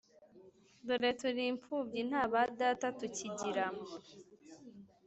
[0.85, 3.65] Dore turi impfubyi nta ba data tukigira,